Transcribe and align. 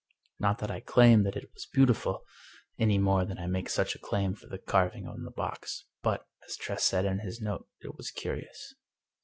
Not 0.39 0.57
that 0.57 0.71
I 0.71 0.79
claim 0.79 1.21
that 1.25 1.35
it 1.35 1.51
was 1.53 1.67
beautiful, 1.67 2.23
any 2.79 2.97
more 2.97 3.23
than 3.23 3.37
I 3.37 3.45
make 3.45 3.69
such 3.69 3.93
a 3.93 3.99
claim 3.99 4.33
for 4.33 4.47
the 4.47 4.57
carving 4.57 5.05
on 5.05 5.21
the 5.21 5.29
box, 5.29 5.85
but, 6.01 6.27
as 6.47 6.57
Tress 6.57 6.83
said 6.83 7.05
in 7.05 7.19
his 7.19 7.39
note, 7.39 7.67
it 7.83 7.95
was 7.95 8.09
curious. 8.09 8.73